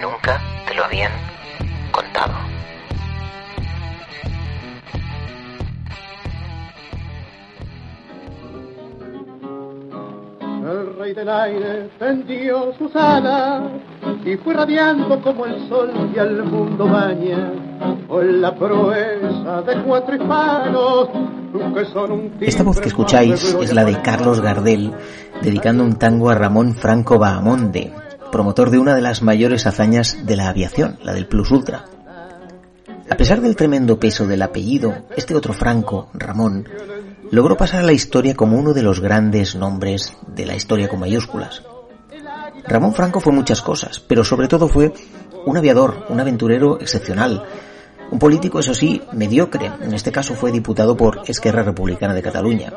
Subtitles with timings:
[0.00, 1.12] Nunca te lo habían
[1.90, 2.34] contado.
[10.70, 13.62] El rey del aire tendió sus alas
[14.24, 17.52] y fue radiando como el sol que al mundo baña
[18.06, 21.08] con la proeza de cuatro hispanos
[22.40, 24.92] Esta voz que escucháis es la de Carlos Gardel
[25.42, 27.92] dedicando un tango a Ramón Franco Bahamonde,
[28.30, 31.86] promotor de una de las mayores hazañas de la aviación, la del Plus Ultra.
[33.08, 36.68] A pesar del tremendo peso del apellido, este otro Franco, Ramón,
[37.32, 41.00] logró pasar a la historia como uno de los grandes nombres de la historia con
[41.00, 41.62] mayúsculas.
[42.68, 44.92] Ramón Franco fue muchas cosas, pero sobre todo fue
[45.46, 47.44] un aviador, un aventurero excepcional,
[48.10, 52.72] un político, eso sí, mediocre, en este caso fue diputado por Esquerra Republicana de Cataluña.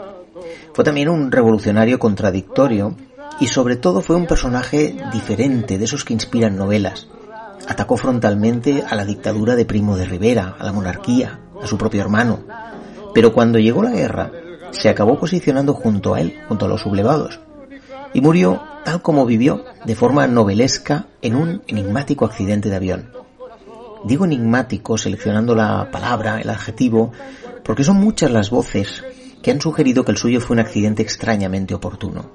[0.73, 2.95] Fue también un revolucionario contradictorio
[3.39, 7.07] y sobre todo fue un personaje diferente, de esos que inspiran novelas.
[7.67, 12.01] Atacó frontalmente a la dictadura de Primo de Rivera, a la monarquía, a su propio
[12.01, 12.41] hermano.
[13.13, 14.31] Pero cuando llegó la guerra,
[14.71, 17.39] se acabó posicionando junto a él, junto a los sublevados,
[18.13, 23.22] y murió tal como vivió, de forma novelesca, en un enigmático accidente de avión.
[24.05, 27.11] Digo enigmático seleccionando la palabra, el adjetivo,
[27.63, 29.03] porque son muchas las voces
[29.41, 32.31] que han sugerido que el suyo fue un accidente extrañamente oportuno.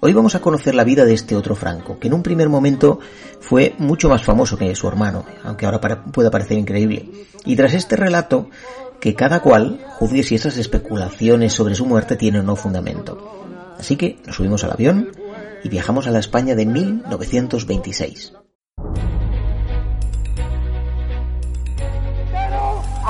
[0.00, 3.00] Hoy vamos a conocer la vida de este otro Franco, que en un primer momento
[3.40, 7.10] fue mucho más famoso que su hermano, aunque ahora pueda parecer increíble.
[7.44, 8.48] Y tras este relato,
[9.00, 13.74] que cada cual juzgue si esas especulaciones sobre su muerte tienen o no fundamento.
[13.78, 15.10] Así que nos subimos al avión
[15.64, 18.34] y viajamos a la España de 1926.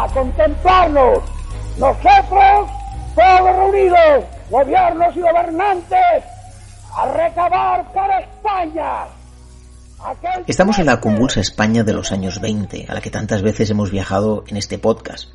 [0.09, 1.19] A contemplarnos,
[1.79, 2.71] nosotros,
[3.15, 6.25] todos reunidos, gobiernos y gobernantes,
[6.97, 9.07] a recabar para España.
[10.47, 13.91] Estamos en la convulsa España de los años 20, a la que tantas veces hemos
[13.91, 15.31] viajado en este podcast.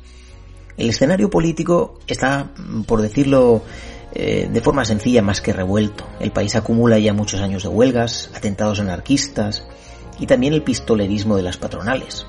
[0.76, 2.50] El escenario político está,
[2.86, 3.62] por decirlo
[4.12, 6.06] eh, de forma sencilla, más que revuelto.
[6.18, 9.66] El país acumula ya muchos años de huelgas, atentados anarquistas
[10.18, 12.26] y también el pistolerismo de las patronales.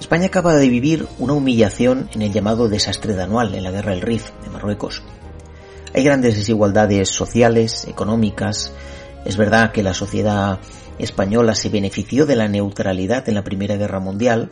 [0.00, 3.92] España acaba de vivir una humillación en el llamado desastre de anual en la guerra
[3.92, 5.02] del Rif de Marruecos.
[5.94, 8.72] Hay grandes desigualdades sociales, económicas.
[9.26, 10.58] Es verdad que la sociedad
[10.98, 14.50] española se benefició de la neutralidad en la Primera Guerra Mundial,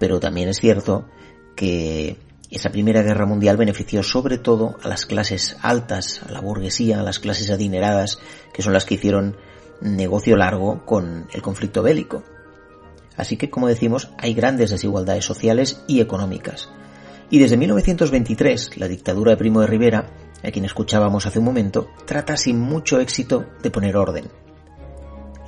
[0.00, 1.06] pero también es cierto
[1.54, 2.18] que
[2.50, 7.04] esa Primera Guerra Mundial benefició sobre todo a las clases altas, a la burguesía, a
[7.04, 8.18] las clases adineradas,
[8.52, 9.36] que son las que hicieron
[9.80, 12.24] negocio largo con el conflicto bélico.
[13.18, 16.70] Así que, como decimos, hay grandes desigualdades sociales y económicas.
[17.30, 20.06] Y desde 1923, la dictadura de Primo de Rivera,
[20.42, 24.30] a quien escuchábamos hace un momento, trata sin mucho éxito de poner orden.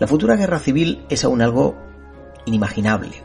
[0.01, 1.77] La futura guerra civil es aún algo
[2.45, 3.23] inimaginable,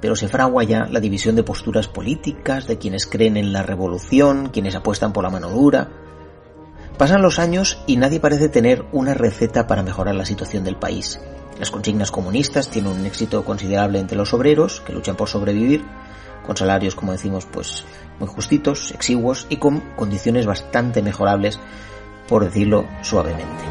[0.00, 4.50] pero se fragua ya la división de posturas políticas, de quienes creen en la revolución,
[4.50, 5.88] quienes apuestan por la mano dura.
[6.96, 11.18] Pasan los años y nadie parece tener una receta para mejorar la situación del país.
[11.58, 15.84] Las consignas comunistas tienen un éxito considerable entre los obreros que luchan por sobrevivir,
[16.46, 17.84] con salarios, como decimos, pues
[18.20, 21.58] muy justitos, exiguos y con condiciones bastante mejorables,
[22.28, 23.64] por decirlo suavemente.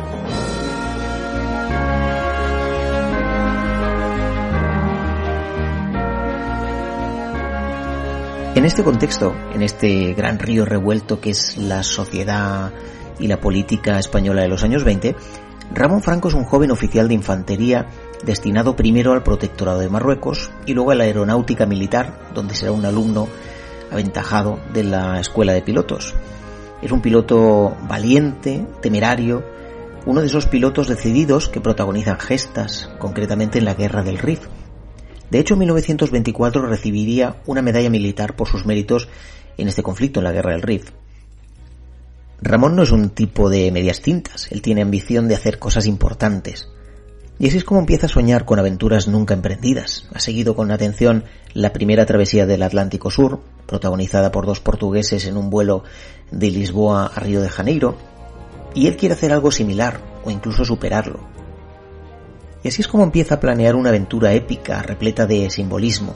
[8.55, 12.73] En este contexto, en este gran río revuelto que es la sociedad
[13.19, 15.15] y la política española de los años 20,
[15.73, 17.87] Ramón Franco es un joven oficial de infantería
[18.23, 22.85] destinado primero al protectorado de Marruecos y luego a la aeronáutica militar, donde será un
[22.85, 23.27] alumno
[23.91, 26.15] aventajado de la escuela de pilotos.
[26.81, 29.43] Es un piloto valiente, temerario,
[30.05, 34.47] uno de esos pilotos decididos que protagonizan gestas, concretamente en la guerra del Rif.
[35.29, 39.09] De hecho, en 1924 recibiría una medalla militar por sus méritos
[39.57, 40.91] en este conflicto, en la guerra del Rif.
[42.41, 46.69] Ramón no es un tipo de medias tintas, él tiene ambición de hacer cosas importantes.
[47.39, 50.07] Y así es como empieza a soñar con aventuras nunca emprendidas.
[50.13, 51.23] Ha seguido con atención
[51.53, 55.83] la primera travesía del Atlántico Sur, protagonizada por dos portugueses en un vuelo
[56.31, 57.97] de Lisboa a Río de Janeiro,
[58.73, 61.19] y él quiere hacer algo similar o incluso superarlo.
[62.63, 66.15] Y así es como empieza a planear una aventura épica repleta de simbolismo.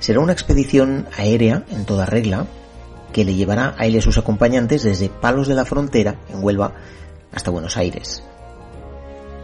[0.00, 2.46] Será una expedición aérea en toda regla,
[3.14, 6.42] que le llevará a él y a sus acompañantes desde Palos de la Frontera, en
[6.42, 6.74] Huelva,
[7.32, 8.24] hasta Buenos Aires.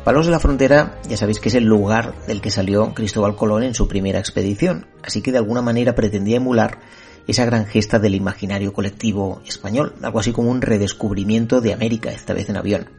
[0.05, 3.63] Palos de la Frontera ya sabéis que es el lugar del que salió Cristóbal Colón
[3.63, 6.81] en su primera expedición, así que de alguna manera pretendía emular
[7.29, 12.35] esa gran gesta del imaginario colectivo español, algo así como un redescubrimiento de América, esta
[12.35, 12.91] vez en avión.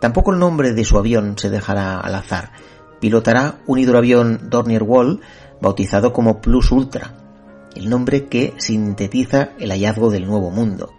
[0.00, 2.52] Tampoco el nombre de su avión se dejará al azar.
[2.98, 5.20] Pilotará un hidroavión Dornier Wall
[5.60, 7.27] bautizado como Plus Ultra,
[7.74, 10.92] el nombre que sintetiza el hallazgo del Nuevo Mundo.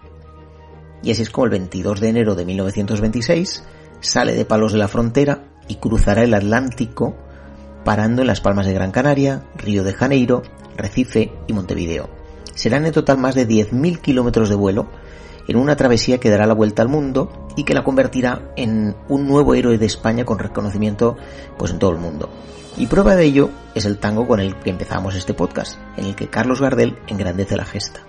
[1.02, 3.64] Y así es como el 22 de enero de 1926
[4.02, 7.16] sale de Palos de la Frontera y cruzará el Atlántico
[7.84, 10.44] parando en las Palmas de Gran Canaria, Río de Janeiro,
[10.76, 12.10] Recife y Montevideo.
[12.54, 14.90] Serán en total más de 10.000 kilómetros de vuelo
[15.50, 19.28] en una travesía que dará la vuelta al mundo y que la convertirá en un
[19.28, 21.18] nuevo héroe de España con reconocimiento
[21.58, 22.30] pues en todo el mundo.
[22.78, 26.16] Y prueba de ello es el tango con el que empezamos este podcast, en el
[26.16, 28.02] que Carlos Gardel engrandece la gesta.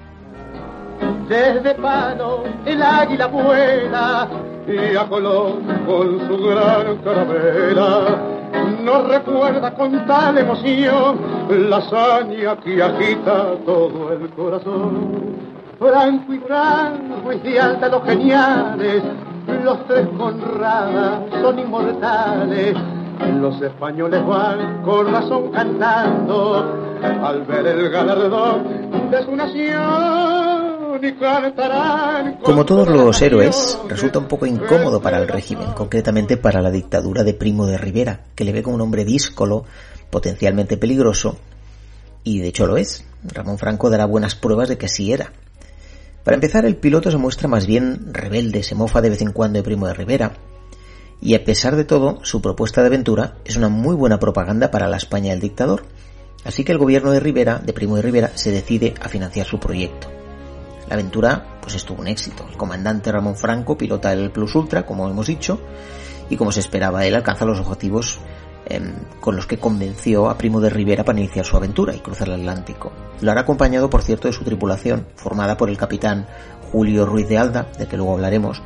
[1.28, 4.28] Desde Pano el águila vuela
[4.68, 8.40] y a Colón con su gran caravela
[8.84, 11.18] nos recuerda con tal emoción
[11.70, 15.59] la hazaña que agita todo el corazón.
[15.80, 19.02] Franco y Franco y de los geniales,
[19.64, 22.76] los tres Conradas son inmortales.
[23.40, 31.00] Los españoles van con razón cantando al ver el galardón de su nación.
[32.42, 37.24] Como todos los héroes, resulta un poco incómodo para el régimen, concretamente para la dictadura
[37.24, 39.64] de Primo de Rivera, que le ve como un hombre díscolo,
[40.10, 41.38] potencialmente peligroso,
[42.22, 43.06] y de hecho lo es.
[43.24, 45.32] Ramón Franco dará buenas pruebas de que así era.
[46.24, 49.58] Para empezar, el piloto se muestra más bien rebelde, se mofa de vez en cuando
[49.58, 50.32] de Primo de Rivera,
[51.22, 54.88] y a pesar de todo, su propuesta de aventura es una muy buena propaganda para
[54.88, 55.82] la España del dictador,
[56.44, 59.58] así que el gobierno de Rivera, de Primo de Rivera, se decide a financiar su
[59.58, 60.08] proyecto.
[60.88, 62.46] La aventura pues estuvo un éxito.
[62.50, 65.60] El comandante Ramón Franco pilota el Plus Ultra, como hemos dicho,
[66.30, 68.18] y como se esperaba, él alcanza los objetivos
[68.70, 72.28] em, con los que convenció a Primo de Rivera para iniciar su aventura y cruzar
[72.28, 72.92] el Atlántico.
[73.20, 76.26] Lo hará acompañado, por cierto, de su tripulación, formada por el capitán
[76.72, 78.62] Julio Ruiz de Alda, del que luego hablaremos,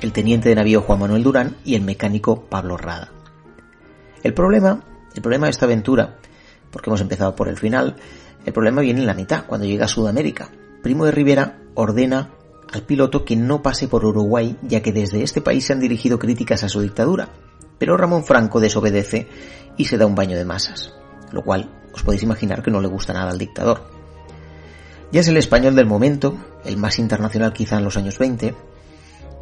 [0.00, 3.12] el teniente de navío Juan Manuel Durán y el mecánico Pablo Rada.
[4.22, 4.82] El problema,
[5.14, 6.16] el problema de esta aventura,
[6.70, 7.96] porque hemos empezado por el final,
[8.44, 10.50] el problema viene en la mitad, cuando llega a Sudamérica.
[10.82, 12.30] Primo de Rivera ordena
[12.72, 16.18] al piloto que no pase por Uruguay, ya que desde este país se han dirigido
[16.18, 17.28] críticas a su dictadura.
[17.82, 19.26] Pero Ramón Franco desobedece
[19.76, 20.94] y se da un baño de masas,
[21.32, 23.90] lo cual os podéis imaginar que no le gusta nada al dictador.
[25.10, 28.54] Ya es el español del momento, el más internacional quizá en los años 20,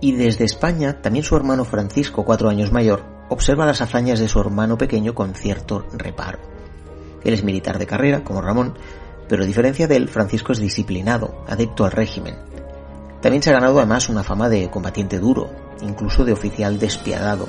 [0.01, 4.41] y desde España también su hermano Francisco, cuatro años mayor, observa las hazañas de su
[4.41, 6.39] hermano pequeño con cierto reparo.
[7.23, 8.73] Él es militar de carrera, como Ramón,
[9.29, 12.37] pero a diferencia de él, Francisco es disciplinado, adepto al régimen.
[13.21, 15.51] También se ha ganado además una fama de combatiente duro,
[15.83, 17.47] incluso de oficial despiadado,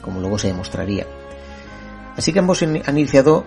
[0.00, 1.06] como luego se demostraría.
[2.16, 3.44] Así que ambos han iniciado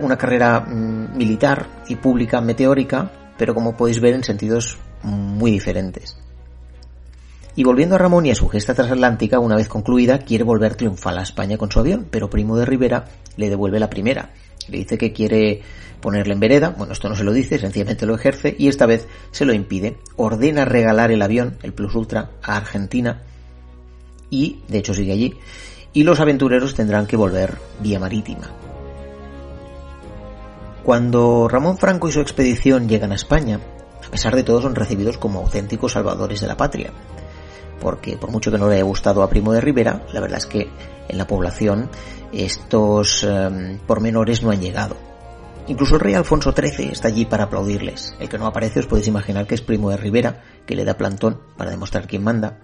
[0.00, 6.18] una carrera mm, militar y pública meteórica, pero como podéis ver en sentidos muy diferentes.
[7.54, 11.18] Y volviendo a Ramón y a su gesta transatlántica, una vez concluida, quiere volver triunfal
[11.18, 13.06] a España con su avión, pero Primo de Rivera
[13.36, 14.30] le devuelve la primera.
[14.68, 15.62] Le dice que quiere
[16.00, 19.06] ponerle en vereda, bueno, esto no se lo dice, sencillamente lo ejerce y esta vez
[19.30, 19.96] se lo impide.
[20.16, 23.22] Ordena regalar el avión, el Plus Ultra, a Argentina
[24.28, 25.34] y, de hecho, sigue allí.
[25.96, 28.50] Y los aventureros tendrán que volver vía marítima.
[30.82, 33.60] Cuando Ramón Franco y su expedición llegan a España,
[34.06, 36.92] a pesar de todo son recibidos como auténticos salvadores de la patria.
[37.80, 40.44] Porque por mucho que no le haya gustado a Primo de Rivera, la verdad es
[40.44, 40.68] que
[41.08, 41.88] en la población
[42.30, 44.98] estos em, pormenores no han llegado.
[45.66, 48.14] Incluso el rey Alfonso XIII está allí para aplaudirles.
[48.20, 50.98] El que no aparece os podéis imaginar que es primo de Rivera, que le da
[50.98, 52.58] plantón para demostrar quién manda.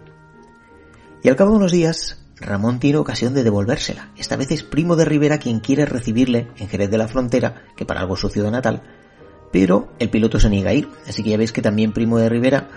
[1.22, 4.10] Y al cabo de unos días, Ramón tiene ocasión de devolvérsela.
[4.16, 7.86] Esta vez es primo de Rivera quien quiere recibirle en Jerez de la Frontera, que
[7.86, 8.82] para algo es su ciudad natal,
[9.52, 10.88] pero el piloto se niega a ir.
[11.06, 12.68] Así que ya veis que también Primo de Rivera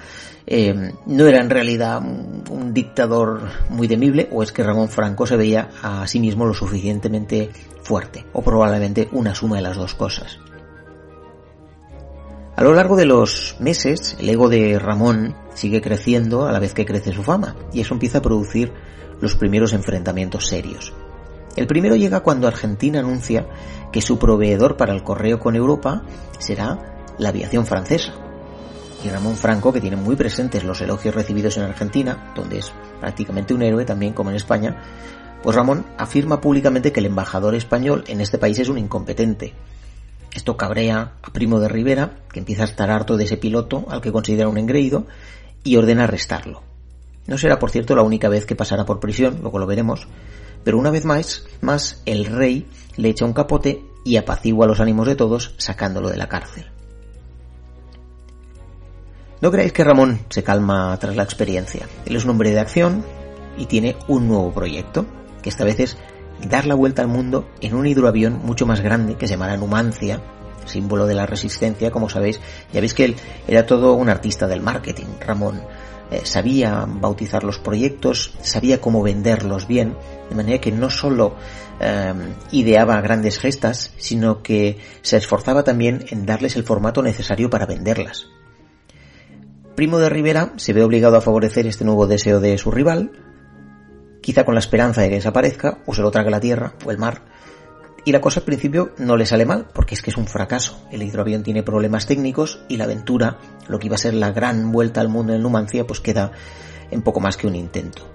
[0.47, 5.37] eh, no era en realidad un, dictador muy temible, o es que Ramón Franco se
[5.37, 7.49] veía a sí mismo lo suficientemente
[7.83, 10.39] fuerte, o probablemente una suma de las dos cosas.
[12.55, 16.73] A lo largo de los meses, el ego de Ramón sigue creciendo a la vez
[16.73, 18.71] que crece su fama, y eso empieza a producir
[19.21, 20.93] los primeros enfrentamientos serios.
[21.55, 23.47] El primero llega cuando Argentina anuncia
[23.91, 26.03] que su proveedor para el correo con Europa
[26.37, 28.13] será la aviación francesa.
[29.03, 33.53] Y Ramón Franco, que tiene muy presentes los elogios recibidos en Argentina, donde es prácticamente
[33.53, 34.81] un héroe también como en España,
[35.43, 39.53] pues Ramón afirma públicamente que el embajador español en este país es un incompetente.
[40.33, 44.01] Esto cabrea a Primo de Rivera, que empieza a estar harto de ese piloto al
[44.01, 45.05] que considera un engreído,
[45.63, 46.63] y ordena arrestarlo.
[47.27, 50.07] No será, por cierto, la única vez que pasará por prisión, luego lo veremos,
[50.63, 52.67] pero una vez más, más el rey
[52.97, 56.65] le echa un capote y apacigua los ánimos de todos sacándolo de la cárcel.
[59.41, 61.87] No creáis que Ramón se calma tras la experiencia.
[62.05, 63.03] Él es un hombre de acción
[63.57, 65.05] y tiene un nuevo proyecto,
[65.41, 65.97] que esta vez es
[66.49, 70.21] dar la vuelta al mundo en un hidroavión mucho más grande que se llamará Numancia,
[70.65, 72.39] símbolo de la resistencia, como sabéis.
[72.73, 73.15] Ya veis que él
[73.47, 75.61] era todo un artista del marketing, Ramón.
[76.11, 79.95] Eh, sabía bautizar los proyectos, sabía cómo venderlos bien,
[80.29, 81.35] de manera que no solo
[81.79, 82.13] eh,
[82.51, 88.27] ideaba grandes gestas, sino que se esforzaba también en darles el formato necesario para venderlas.
[89.75, 93.11] Primo de Rivera se ve obligado a favorecer este nuevo deseo de su rival,
[94.21, 96.97] quizá con la esperanza de que desaparezca, o se lo trague la tierra o el
[96.97, 97.23] mar,
[98.05, 100.87] y la cosa al principio no le sale mal, porque es que es un fracaso.
[100.91, 104.71] El hidroavión tiene problemas técnicos y la aventura, lo que iba a ser la gran
[104.71, 106.31] vuelta al mundo en Numancia, pues queda
[106.91, 108.07] en poco más que un intento.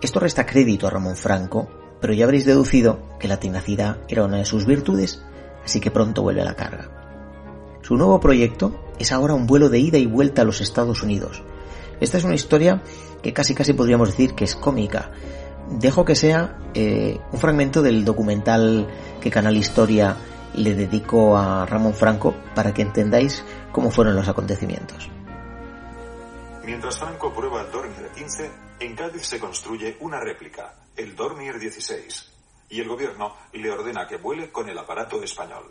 [0.00, 1.68] Esto resta crédito a Ramón Franco,
[2.00, 5.20] pero ya habréis deducido que la tenacidad era una de sus virtudes,
[5.64, 6.88] así que pronto vuelve a la carga.
[7.82, 11.42] Su nuevo proyecto es ahora un vuelo de ida y vuelta a los Estados Unidos.
[12.00, 12.82] Esta es una historia
[13.20, 15.10] que casi casi podríamos decir que es cómica,
[15.78, 18.86] dejo que sea eh, un fragmento del documental
[19.20, 20.16] que Canal Historia
[20.54, 25.08] le dedicó a Ramón Franco para que entendáis cómo fueron los acontecimientos.
[26.64, 28.50] Mientras Franco prueba el Dornier 15,
[28.80, 32.30] en Cádiz se construye una réplica, el Dornier 16,
[32.70, 35.64] y el gobierno le ordena que vuele con el aparato español.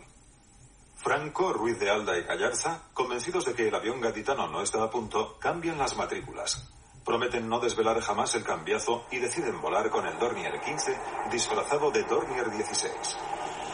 [0.96, 4.90] Franco, Ruiz de Alda y Gallarza, convencidos de que el avión gaditano no está a
[4.90, 6.68] punto, cambian las matrículas.
[7.04, 10.96] Prometen no desvelar jamás el cambiazo y deciden volar con el Dornier 15
[11.32, 12.92] disfrazado de Dornier 16.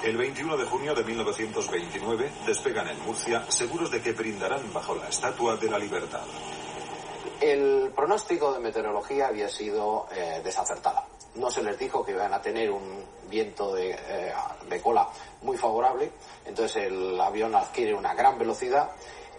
[0.02, 5.08] El 21 de junio de 1929 despegan en Murcia seguros de que brindarán bajo la
[5.08, 6.22] Estatua de la Libertad.
[7.40, 10.42] El pronóstico de meteorología había sido eh.
[11.34, 14.32] No se les dijo que iban a tener un viento de, eh,
[14.68, 15.06] de cola
[15.42, 16.10] muy favorable,
[16.46, 18.90] entonces el avión adquiere una gran velocidad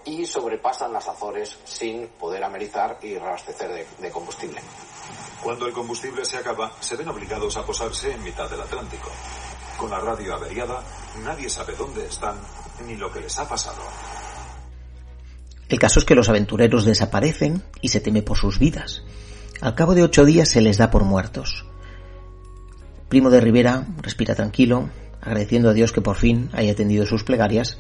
[0.10, 4.60] y sobrepasan las Azores sin poder amenizar y reabastecer de, de, combustible.
[5.44, 9.12] Cuando el combustible se acaba, se ven obligados a posarse en mitad del Atlántico.
[9.78, 10.84] Con la radio averiada,
[11.24, 12.36] nadie sabe dónde están
[12.88, 13.82] ni lo que les ha pasado.
[15.70, 19.04] El caso es que los aventureros desaparecen y se teme por sus vidas.
[19.62, 21.66] Al cabo de ocho días se les da por muertos.
[23.10, 24.90] Primo de Rivera respira tranquilo,
[25.22, 27.78] agradeciendo a Dios que por fin haya atendido sus plegarias,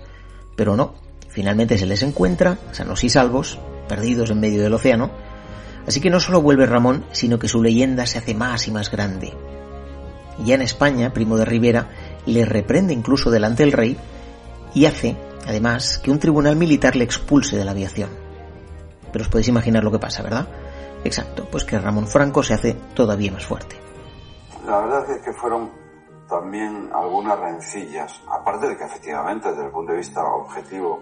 [0.56, 5.12] pero no, Finalmente se les encuentra, sanos y salvos, perdidos en medio del océano,
[5.88, 8.92] así que no solo vuelve Ramón, sino que su leyenda se hace más y más
[8.92, 9.34] grande.
[10.44, 11.90] Ya en España, Primo de Rivera
[12.26, 13.98] le reprende incluso delante del rey
[14.74, 18.10] y hace, además, que un tribunal militar le expulse de la aviación.
[19.12, 20.48] Pero os podéis imaginar lo que pasa, ¿verdad?
[21.04, 23.76] Exacto, pues que Ramón Franco se hace todavía más fuerte.
[24.66, 25.72] La verdad es que fueron
[26.30, 31.02] también algunas rencillas, aparte de que efectivamente desde el punto de vista objetivo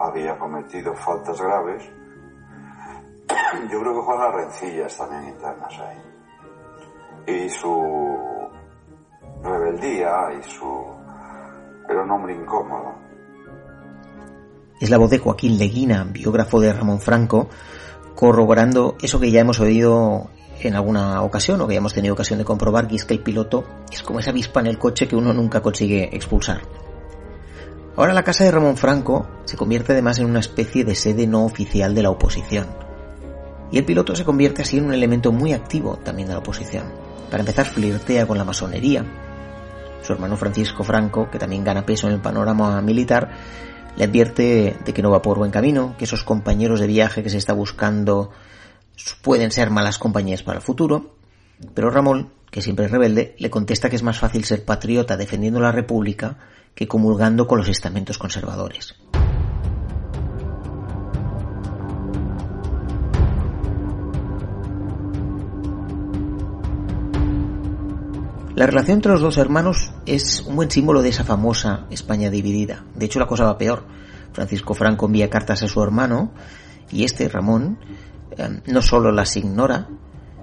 [0.00, 1.90] había cometido faltas graves,
[3.70, 7.34] yo creo que fueron las rencillas también internas ahí.
[7.34, 8.48] Y su
[9.42, 10.86] rebeldía y su...
[11.88, 12.94] Era un hombre incómodo.
[14.80, 17.48] Es la voz de Joaquín Leguina, biógrafo de Ramón Franco,
[18.14, 20.28] corroborando eso que ya hemos oído
[20.60, 23.20] en alguna ocasión o que ya hemos tenido ocasión de comprobar, que es que el
[23.20, 26.60] piloto es como esa avispa en el coche que uno nunca consigue expulsar.
[27.98, 31.44] Ahora la casa de Ramón Franco se convierte además en una especie de sede no
[31.44, 32.68] oficial de la oposición.
[33.72, 36.92] Y el piloto se convierte así en un elemento muy activo también de la oposición.
[37.28, 39.04] Para empezar, flirtea con la masonería.
[40.00, 43.32] Su hermano Francisco Franco, que también gana peso en el panorama militar,
[43.96, 47.30] le advierte de que no va por buen camino, que esos compañeros de viaje que
[47.30, 48.30] se está buscando
[49.22, 51.16] pueden ser malas compañías para el futuro,
[51.74, 55.58] pero Ramón, que siempre es rebelde, le contesta que es más fácil ser patriota defendiendo
[55.58, 56.38] la República
[56.78, 58.94] que comulgando con los estamentos conservadores.
[68.54, 72.84] La relación entre los dos hermanos es un buen símbolo de esa famosa España dividida.
[72.94, 73.82] De hecho, la cosa va peor.
[74.32, 76.30] Francisco Franco envía cartas a su hermano
[76.92, 77.80] y este, Ramón,
[78.36, 79.88] eh, no solo las ignora,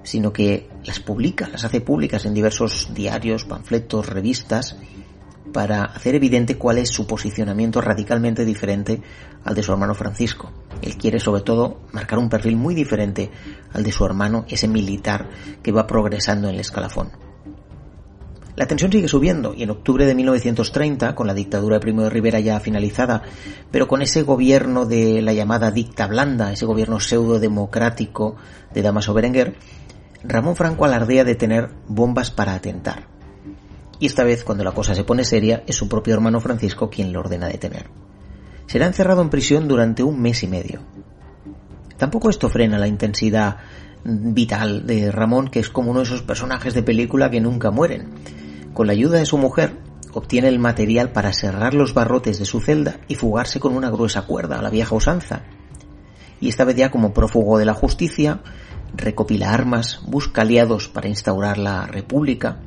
[0.04, 4.78] sino que las publica, las hace públicas en diversos diarios, panfletos, revistas,
[5.54, 9.02] para hacer evidente cuál es su posicionamiento radicalmente diferente
[9.44, 10.52] al de su hermano Francisco.
[10.82, 13.32] Él quiere sobre todo marcar un perfil muy diferente
[13.74, 15.30] al de su hermano, ese militar
[15.62, 17.12] que va progresando en el escalafón.
[18.56, 22.10] La tensión sigue subiendo y en octubre de 1930, con la dictadura de Primo de
[22.10, 23.22] Rivera ya finalizada,
[23.70, 28.38] pero con ese gobierno de la llamada dicta blanda, ese gobierno pseudo democrático
[28.74, 29.56] de Damaso Berenguer,
[30.24, 33.15] Ramón Franco alardea de tener bombas para atentar
[34.00, 37.14] y esta vez cuando la cosa se pone seria es su propio hermano Francisco quien
[37.14, 37.90] lo ordena detener.
[38.68, 40.82] Será encerrado en prisión durante un mes y medio.
[41.98, 43.58] Tampoco esto frena la intensidad
[44.04, 48.10] vital de Ramón, que es como uno de esos personajes de película que nunca mueren.
[48.74, 49.78] Con la ayuda de su mujer,
[50.14, 54.24] obtiene el material para cerrar los barrotes de su celda y fugarse con una gruesa
[54.24, 55.44] cuerda a la vieja usanza.
[56.40, 58.42] Y esta vez ya como prófugo de la justicia,
[58.94, 62.60] recopila armas, busca aliados para instaurar la república.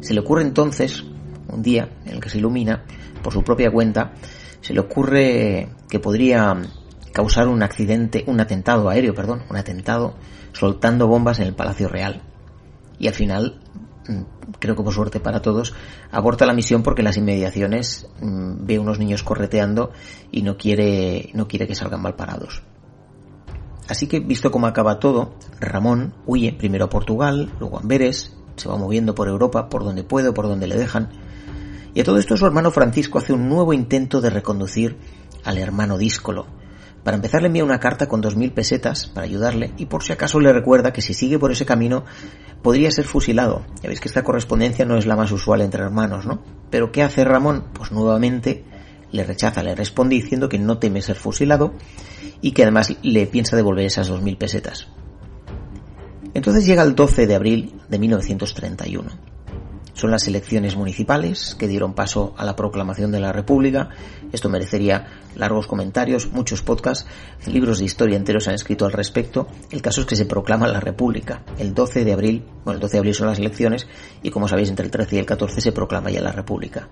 [0.00, 1.04] Se le ocurre entonces,
[1.48, 2.84] un día en el que se ilumina,
[3.22, 4.12] por su propia cuenta,
[4.60, 6.56] se le ocurre que podría
[7.12, 10.14] causar un accidente, un atentado aéreo, perdón, un atentado
[10.52, 12.22] soltando bombas en el Palacio Real.
[12.98, 13.60] Y al final,
[14.08, 15.74] mm, creo que por suerte para todos,
[16.10, 19.90] aborta la misión porque en las inmediaciones mm, ve unos niños correteando
[20.30, 22.62] y no quiere, no quiere que salgan mal parados.
[23.88, 28.68] Así que, visto cómo acaba todo, Ramón huye primero a Portugal, luego a Amberes, se
[28.68, 31.08] va moviendo por Europa por donde puede por donde le dejan.
[31.94, 34.96] Y a todo esto su hermano Francisco hace un nuevo intento de reconducir
[35.44, 36.46] al hermano díscolo.
[37.02, 40.12] Para empezar le envía una carta con dos mil pesetas para ayudarle y por si
[40.12, 42.04] acaso le recuerda que si sigue por ese camino
[42.62, 43.64] podría ser fusilado.
[43.82, 46.42] Ya veis que esta correspondencia no es la más usual entre hermanos, ¿no?
[46.68, 47.64] Pero ¿qué hace Ramón?
[47.72, 48.64] Pues nuevamente
[49.12, 51.72] le rechaza, le responde diciendo que no teme ser fusilado
[52.42, 54.88] y que además le piensa devolver esas dos mil pesetas.
[56.34, 59.10] Entonces llega el 12 de abril de 1931.
[60.00, 63.90] Son las elecciones municipales que dieron paso a la proclamación de la República.
[64.32, 67.06] Esto merecería largos comentarios, muchos podcasts,
[67.46, 69.48] libros de historia enteros han escrito al respecto.
[69.70, 72.44] El caso es que se proclama la República el 12 de abril.
[72.64, 73.86] Bueno, el 12 de abril son las elecciones
[74.22, 76.88] y como sabéis entre el 13 y el 14 se proclama ya la República.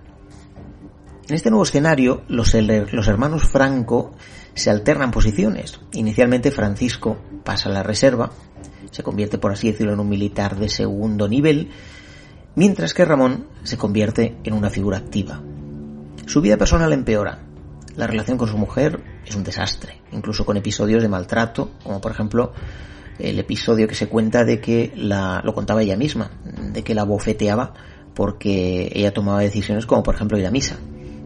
[1.27, 4.13] En este nuevo escenario, los, los hermanos Franco
[4.55, 5.79] se alternan posiciones.
[5.93, 8.31] Inicialmente Francisco pasa a la reserva,
[8.91, 11.69] se convierte por así decirlo en un militar de segundo nivel,
[12.55, 15.41] mientras que Ramón se convierte en una figura activa.
[16.25, 17.39] Su vida personal empeora.
[17.95, 22.11] La relación con su mujer es un desastre, incluso con episodios de maltrato, como por
[22.11, 22.53] ejemplo
[23.17, 26.31] el episodio que se cuenta de que la, lo contaba ella misma,
[26.71, 27.73] de que la bofeteaba
[28.13, 30.77] porque ella tomaba decisiones como por ejemplo ir a misa.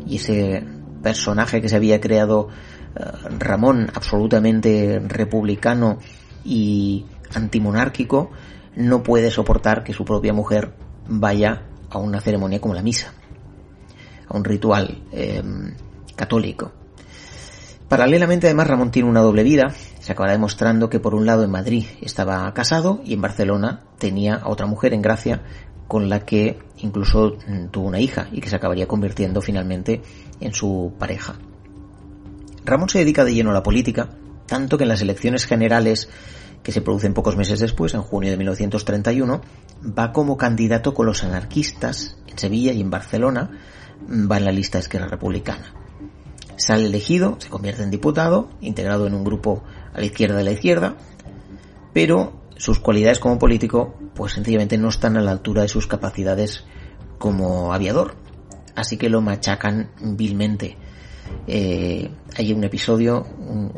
[0.08, 0.64] Y ese
[1.02, 2.50] personaje que se había creado
[2.96, 3.04] eh,
[3.40, 6.00] Ramón absolutamente republicano
[6.44, 8.32] y antimonárquico
[8.76, 10.74] no puede soportar que su propia mujer
[11.08, 13.14] vaya a una ceremonia como la misa,
[14.28, 15.76] a un ritual em,
[16.16, 16.72] católico.
[17.88, 19.72] Paralelamente, además, Ramón tiene una doble vida.
[20.00, 24.36] Se acabará demostrando que por un lado en Madrid estaba casado y en Barcelona tenía
[24.36, 25.44] a otra mujer en Gracia
[25.88, 30.02] con la que incluso mm, tuvo una hija y que se acabaría convirtiendo finalmente
[30.40, 31.36] en su pareja.
[32.66, 34.10] Ramón se dedica de lleno a la política,
[34.48, 36.10] tanto que en las elecciones generales
[36.64, 39.42] que se producen pocos meses después, en junio de 1931,
[39.98, 43.52] va como candidato con los anarquistas en Sevilla y en Barcelona,
[44.10, 45.74] va en la lista Esquerra Republicana.
[46.56, 50.52] Sale elegido, se convierte en diputado, integrado en un grupo a la izquierda de la
[50.52, 50.96] izquierda,
[51.94, 56.64] pero sus cualidades como político pues sencillamente no están a la altura de sus capacidades
[57.18, 58.16] como aviador.
[58.76, 60.78] Así que lo machacan vilmente
[61.48, 63.26] eh, hay un episodio,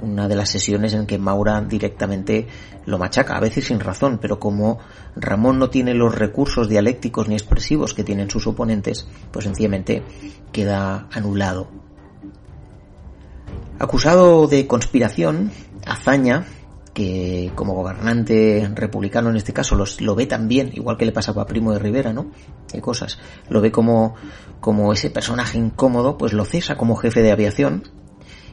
[0.02, 2.48] una de las sesiones en que Maura directamente
[2.86, 4.80] lo machaca, a veces sin razón, pero como
[5.16, 10.04] Ramón no tiene los recursos dialécticos ni expresivos que tienen sus oponentes, pues sencillamente
[10.52, 11.68] queda anulado.
[13.80, 15.52] Acusado de conspiración,
[15.86, 16.46] Azaña
[16.96, 21.46] que como gobernante republicano en este caso lo ve también, igual que le pasaba a
[21.46, 22.32] Primo de Rivera, ¿no?
[22.72, 23.20] Qué cosas.
[23.50, 24.16] Lo ve como,
[24.62, 27.84] como ese personaje incómodo, pues lo cesa como jefe de aviación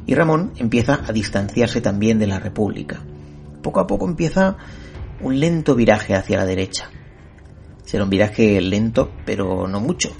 [0.06, 3.04] y Ramón empieza a distanciarse también de la República.
[3.62, 4.56] Poco a poco empieza
[5.20, 6.90] un lento viraje hacia la derecha.
[7.84, 10.10] Será un viraje lento, pero no mucho.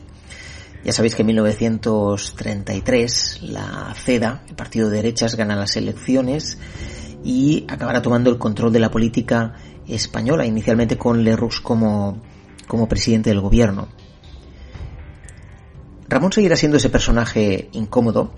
[0.85, 6.59] Ya sabéis que en 1933 la CEDA, el partido de derechas, gana las elecciones
[7.25, 9.55] y acabará tomando el control de la política
[9.87, 12.19] española, inicialmente con Lerroux como,
[12.67, 13.89] como presidente del gobierno.
[16.09, 18.33] Ramón seguirá siendo ese personaje incómodo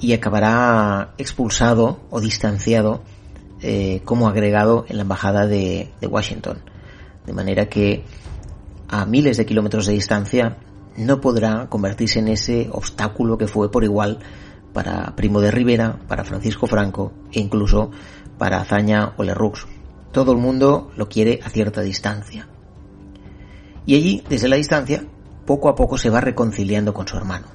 [0.00, 3.02] y acabará expulsado o distanciado
[3.60, 6.58] eh, como agregado en la embajada de, de Washington.
[7.26, 8.04] De manera que
[8.88, 10.56] a miles de kilómetros de distancia
[10.96, 14.18] no podrá convertirse en ese obstáculo que fue por igual
[14.72, 17.90] para Primo de Rivera, para Francisco Franco e incluso
[18.38, 19.66] para Azaña o Lerroux.
[20.12, 22.48] Todo el mundo lo quiere a cierta distancia.
[23.86, 25.04] Y allí, desde la distancia,
[25.46, 27.46] poco a poco se va reconciliando con su hermano.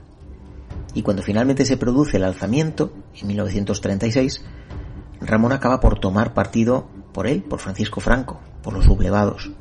[0.94, 4.44] Y cuando finalmente se produce el alzamiento, en 1936,
[5.22, 9.52] Ramón acaba por tomar partido por él, por Francisco Franco, por los sublevados.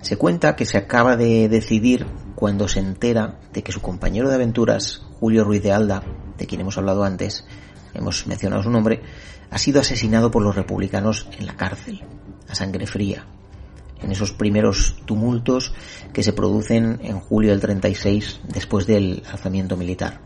[0.00, 4.36] Se cuenta que se acaba de decidir cuando se entera de que su compañero de
[4.36, 6.02] aventuras, Julio Ruiz de Alda,
[6.38, 7.44] de quien hemos hablado antes,
[7.98, 9.02] hemos mencionado su nombre,
[9.50, 12.02] ha sido asesinado por los republicanos en la cárcel,
[12.48, 13.26] a sangre fría,
[14.00, 15.72] en esos primeros tumultos
[16.12, 20.20] que se producen en julio del 36 después del alzamiento militar.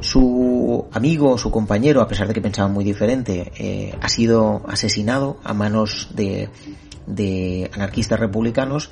[0.00, 5.40] Su amigo, su compañero, a pesar de que pensaba muy diferente, eh, ha sido asesinado
[5.42, 6.50] a manos de,
[7.06, 8.90] de anarquistas republicanos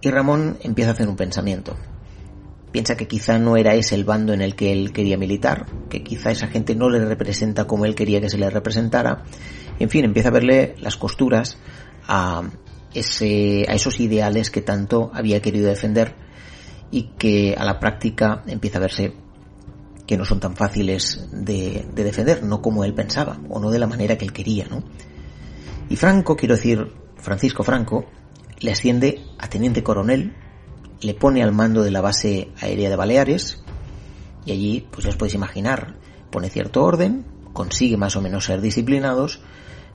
[0.00, 1.74] y Ramón empieza a hacer un pensamiento.
[2.74, 6.02] Piensa que quizá no era ese el bando en el que él quería militar, que
[6.02, 9.22] quizá esa gente no le representa como él quería que se le representara.
[9.78, 11.56] En fin, empieza a verle las costuras
[12.08, 12.42] a,
[12.92, 16.16] ese, a esos ideales que tanto había querido defender
[16.90, 19.14] y que a la práctica empieza a verse
[20.04, 23.78] que no son tan fáciles de, de, defender, no como él pensaba, o no de
[23.78, 24.82] la manera que él quería, ¿no?
[25.88, 28.06] Y Franco, quiero decir, Francisco Franco,
[28.58, 30.34] le asciende a teniente coronel,
[31.00, 33.62] le pone al mando de la base aérea de Baleares,
[34.46, 35.96] y allí, pues ya os podéis imaginar,
[36.30, 39.40] pone cierto orden, consigue más o menos ser disciplinados,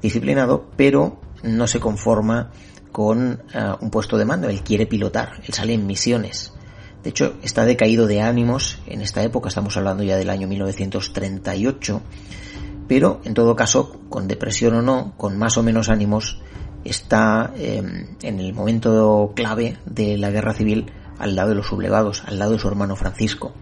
[0.02, 2.52] disciplinado, pero no se conforma
[2.92, 6.54] con uh, un puesto de mando, él quiere pilotar, él sale en misiones.
[7.04, 12.02] De hecho, está decaído de ánimos en esta época, estamos hablando ya del año 1938,
[12.88, 16.42] pero en todo caso, con depresión o no, con más o menos ánimos,
[16.84, 22.24] está eh, en el momento clave de la guerra civil al lado de los sublevados,
[22.26, 23.54] al lado de su hermano Francisco,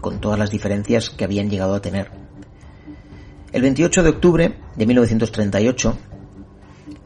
[0.00, 2.10] con todas las diferencias que habían llegado a tener.
[3.52, 5.96] El 28 de octubre de 1938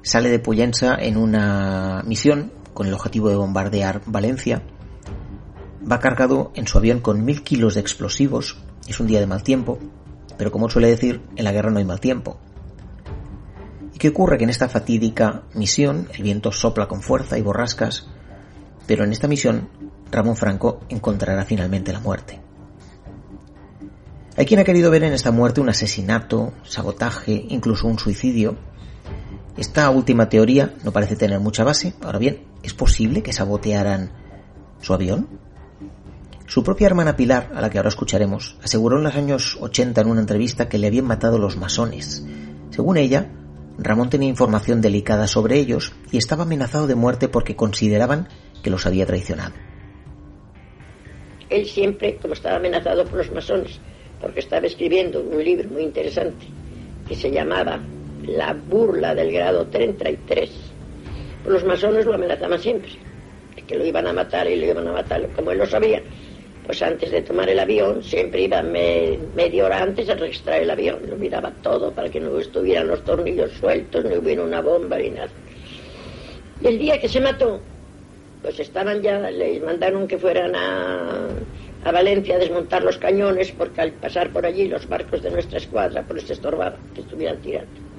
[0.03, 4.63] sale de Pollensa en una misión con el objetivo de bombardear Valencia.
[5.91, 8.59] Va cargado en su avión con mil kilos de explosivos.
[8.89, 9.79] Es un día de mal tiempo,
[10.37, 12.39] pero como suele decir, en la guerra no hay mal tiempo.
[14.01, 14.39] ¿Y qué ocurre?
[14.39, 18.07] Que en esta fatídica misión el viento sopla con fuerza y borrascas,
[18.87, 19.69] pero en esta misión
[20.11, 22.41] Ramón Franco encontrará finalmente la muerte.
[24.39, 28.57] Hay quien ha querido ver en esta muerte un asesinato, sabotaje, incluso un suicidio.
[29.59, 31.93] Esta última teoría no parece tener mucha base.
[32.01, 34.13] Ahora bien, ¿es posible que sabotearan
[34.81, 35.29] su avión?
[36.47, 40.09] Su propia hermana Pilar, a la que ahora escucharemos, aseguró en los años 80 en
[40.09, 42.25] una entrevista que le habían matado los masones.
[42.71, 43.31] Según ella,
[43.83, 48.29] Ramón tenía información delicada sobre ellos y estaba amenazado de muerte porque consideraban
[48.63, 49.55] que los había traicionado.
[51.49, 53.81] Él siempre, como estaba amenazado por los masones,
[54.21, 56.47] porque estaba escribiendo un libro muy interesante
[57.09, 57.81] que se llamaba
[58.27, 60.51] La burla del grado 33,
[61.43, 62.93] pues los masones lo amenazaban siempre,
[63.67, 66.03] que lo iban a matar y lo iban a matar, como él lo sabía.
[66.67, 70.71] Pues antes de tomar el avión, siempre iba me, media hora antes a registrar el
[70.71, 74.99] avión, lo miraba todo para que no estuvieran los tornillos sueltos, no hubiera una bomba
[74.99, 75.31] ni nada.
[76.61, 77.61] Y el día que se mató,
[78.43, 81.29] pues estaban ya, les mandaron que fueran a,
[81.85, 85.59] a Valencia a desmontar los cañones porque al pasar por allí los barcos de nuestra
[85.59, 87.91] escuadra pues les estorbaba que estuvieran tirando.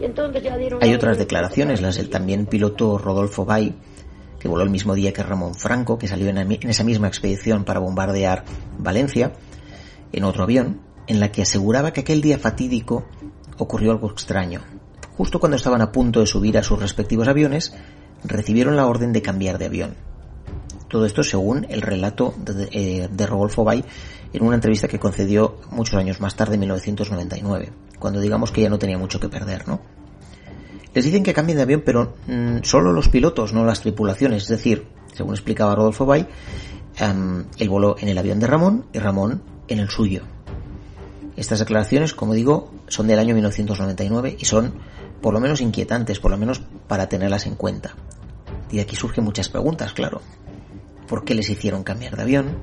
[0.00, 3.74] Y entonces ya dieron Hay otras declaraciones, las del también piloto Rodolfo Bay,
[4.38, 7.80] que voló el mismo día que Ramón Franco, que salió en, esa misma expedición para
[7.80, 8.44] bombardear
[8.78, 9.32] Valencia,
[10.12, 13.06] en otro avión, en la que aseguraba que aquel día fatídico
[13.58, 14.62] ocurrió algo extraño.
[15.16, 17.74] Justo cuando estaban a punto de subir a sus respectivos aviones,
[18.24, 19.94] recibieron la orden de cambiar de avión.
[20.88, 23.84] Todo esto según el relato de, eh, de Rodolfo Bay
[24.32, 28.70] en una entrevista que concedió muchos años más tarde, en 1999, cuando digamos que ya
[28.70, 29.80] no tenía mucho que perder, ¿no?
[30.94, 34.44] Les dicen que cambien de avión, pero mmm, solo los pilotos, no las tripulaciones.
[34.44, 36.26] Es decir, según explicaba Rodolfo Bay,
[37.00, 40.22] um, él voló en el avión de Ramón y Ramón en el suyo.
[41.36, 44.74] Estas declaraciones, como digo, son del año 1999 y son
[45.20, 47.94] por lo menos inquietantes, por lo menos para tenerlas en cuenta.
[48.70, 50.20] Y aquí surgen muchas preguntas, claro.
[51.06, 52.58] ¿Por qué les hicieron cambiar de avión?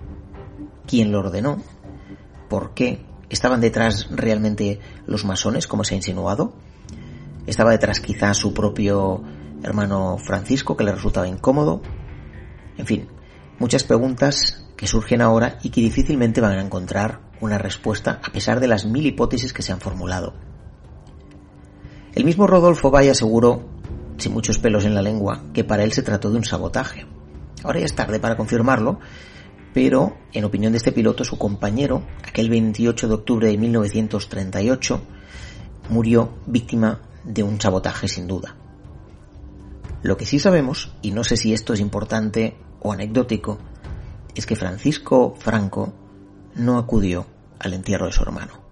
[0.86, 1.62] ¿Quién lo ordenó?
[2.50, 3.06] ¿Por qué?
[3.30, 6.54] ¿Estaban detrás realmente los masones, como se ha insinuado?
[7.46, 9.22] ¿Estaba detrás quizás su propio
[9.64, 11.82] hermano Francisco, que le resultaba incómodo?
[12.78, 13.08] En fin,
[13.60, 18.60] muchas preguntas que surgen ahora y que difícilmente van a encontrar una respuesta a pesar
[18.60, 20.34] de las mil hipótesis que se han formulado.
[22.16, 23.66] El mismo Rodolfo Valle aseguró,
[24.18, 27.06] sin muchos pelos en la lengua, que para él se trató de un sabotaje.
[27.64, 29.00] Ahora ya es tarde para confirmarlo,
[29.74, 35.02] pero en opinión de este piloto, su compañero, aquel 28 de octubre de 1938,
[35.90, 38.56] murió víctima de un sabotaje sin duda.
[40.04, 43.58] Lo que sí sabemos, y no sé si esto es importante o anecdótico,
[44.36, 45.94] es que Francisco Franco
[46.56, 47.26] no acudió
[47.60, 48.65] al entierro de su hermano.